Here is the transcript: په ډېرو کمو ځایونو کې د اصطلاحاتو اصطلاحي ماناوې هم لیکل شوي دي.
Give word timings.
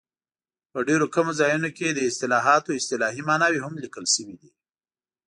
په 0.71 0.79
ډېرو 0.87 1.05
کمو 1.15 1.31
ځایونو 1.39 1.69
کې 1.77 1.87
د 1.91 1.99
اصطلاحاتو 2.09 2.77
اصطلاحي 2.79 3.21
ماناوې 3.29 3.59
هم 3.65 3.73
لیکل 3.83 4.05
شوي 4.13 4.35
دي. 4.41 4.49